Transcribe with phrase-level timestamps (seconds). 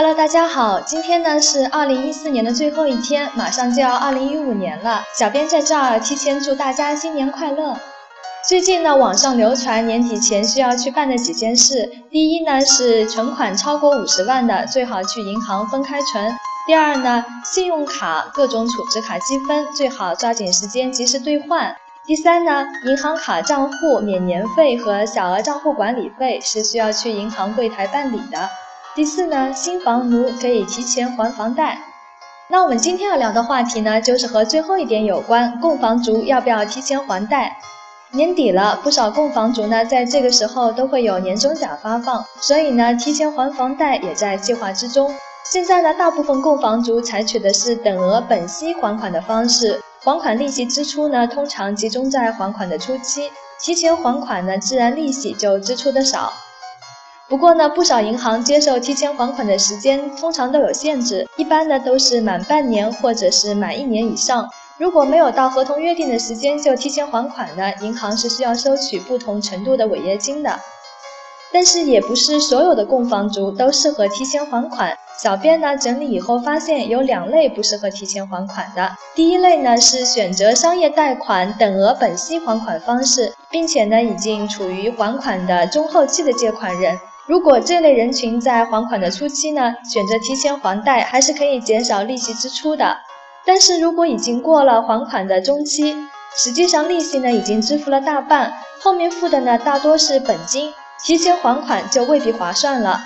[0.00, 5.02] Hello，大家好，今天呢是二零一四年的最后一天，马上就要二零一五年了。
[5.12, 7.76] 小编在这儿提前祝大家新年快乐。
[8.48, 16.30] 最近呢，网上流传年底前需要去办的几件事，第一呢是存款超过五十万的，最好去银行分开存；
[16.68, 21.74] 第二呢，信用卡各种储值卡积分，最好抓紧时间及时兑换；
[22.06, 28.48] 第三呢，银行卡账户免年费和小额账户管理费是需要去银行柜台办理的。
[28.94, 31.78] 第四呢，新房奴可以提前还房贷。
[32.50, 37.58] 那我们今天要聊的话题呢，就是和最后一点有关，供房族要不要提前还贷？
[38.10, 45.14] 年底了，不少供房族呢，在这个时候都会有年终奖发放，所以呢，提前还房贷也在计划之中。
[45.44, 56.32] 现在呢，大部分供房族采取的是等额本息还款的方式，还款利息支出呢，通常集中在还款的初期，提前还款呢，自然利息就支出的少。
[57.28, 64.48] 不过呢，不少银行接受提前还款的时间通常都有限制，一般呢都是满半年或者是满一年以上。
[64.78, 70.58] 如果没有到合同约定的时间就提前还款呢，银行是需要收取不同程度的违约金的。
[71.52, 74.96] 但是也不是所有的供房族都适合提前还款。
[75.22, 78.96] 小编呢整理以后发现有两类不适合提前还款的。
[79.14, 86.98] 第一类呢是选择商业贷款等额本息还款方式，并且呢已经处于还款的中后期的借款人。
[87.28, 92.96] 如果这类人群在还款的初期呢，选择提前还贷，还是可以减少利息支出的。
[93.44, 95.94] 但是如果已经过了还款的中期，
[96.34, 100.72] 实际上利息呢已经支付了大半，后面付的呢大多是本金，
[101.04, 102.98] 提前还款就未必划算了。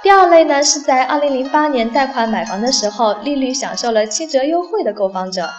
[0.00, 5.50] 第二类呢是在二零零八年贷款买房的时候，利率享受了七折优惠的购房者。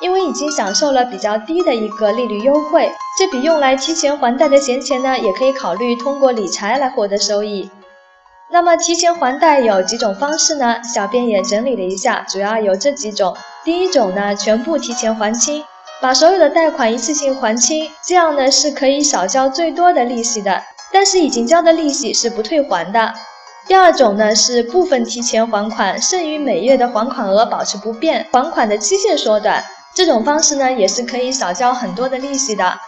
[0.00, 7.68] 因为已经享受了比较低的一个利率优惠，这笔用来提前还贷的闲钱呢，也可以考虑通过理财来获得收益。
[8.50, 10.76] 那么提前还贷有几种方式呢？
[10.82, 13.36] 小编也整理了一下，主要有这几种。
[13.64, 15.64] 第一种呢，全部提前还清，
[16.00, 20.62] 把所有的贷款一次性还清，这样呢是可以少交最多的利息的，
[20.92, 23.12] 但是已经交的利息是不退还的。
[23.66, 29.62] 第二种呢是部分提前还款，剩余每月的还款额保持不变，还款的期限缩短。
[29.98, 32.78] 这种方式呢，也是可以少交很多的利息的。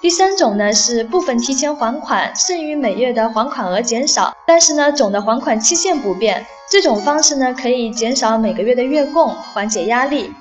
[0.00, 6.46] 第三种呢是部分提前还款，剩余每月的还款额减少，但是呢总的还款期限不变。
[6.70, 10.32] 这种方式呢可以减少每个月的月供，缓解压力。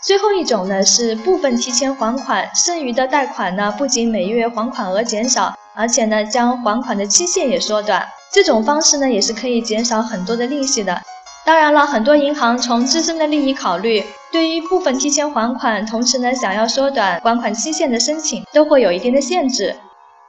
[0.00, 8.06] 最后一种呢是部分提前还款，剩余的贷款呢不仅每月还款额减少，而且呢将还款的期限也缩短。
[8.32, 11.02] 这种方式呢也是可以减少很多的利息的。
[11.44, 19.76] 当然了，很多银行从自身的利益考虑，对于部分提前还款，同时呢想要缩短还款期限的申请，都会有一定的限制。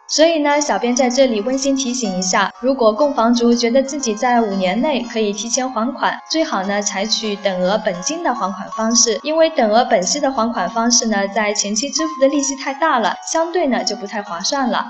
[0.08, 14.86] 所以呢，小编在这里温馨提醒一下，如果供房族觉得自己在五年内可以提前还款，最好呢采取等额本金的还款方式，因为等额本息的还款方式呢，在前期支付的利息太大了，相对呢就不太划算了。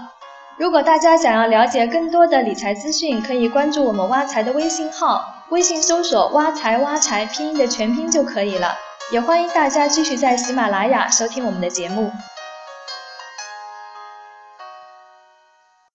[0.58, 5.35] 如果大家想要了解更多的理财资讯，可以关注我们挖财的微信号。
[5.50, 8.76] 微信搜索“挖财挖财”拼音的全拼就可以了，
[9.12, 12.12] 也欢迎大家继续在喜马拉雅收听我们的节目。